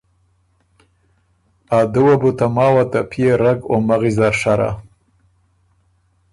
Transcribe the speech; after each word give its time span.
ا 1.77 1.79
دُوه 1.93 2.13
بو 2.21 2.29
ته 2.37 2.45
ماوه 2.55 2.83
ته 2.91 3.01
پئے 3.09 3.29
رګ 3.41 3.59
او 3.69 3.75
مغِز 3.87 4.17
نر 4.21 4.33
شرا۔ 4.41 4.71